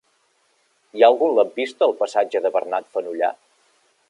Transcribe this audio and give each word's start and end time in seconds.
Hi 0.99 1.03
ha 1.05 1.09
algun 1.13 1.35
lampista 1.41 1.87
al 1.89 1.95
passatge 2.01 2.45
de 2.47 2.55
Bernat 2.57 2.93
Fenollar? 2.97 3.35